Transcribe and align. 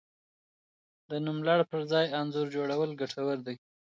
د 1.09 1.11
نوملړ 1.25 1.59
پر 1.71 1.81
ځای 1.91 2.05
انځور 2.19 2.47
جوړول 2.55 2.89
ګټور 3.01 3.37
دي. 3.47 3.55